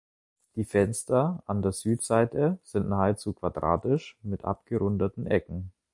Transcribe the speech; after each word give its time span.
Die 0.55 0.63
Fenster 0.65 1.43
an 1.45 1.61
der 1.61 1.73
Südseite 1.73 2.57
sind 2.63 2.89
nahezu 2.89 3.33
quadratisch 3.33 4.17
mit 4.23 4.45
abgerundeten 4.45 5.27
Ecken. 5.27 5.73